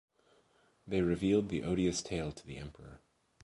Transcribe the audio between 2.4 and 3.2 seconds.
the emperor.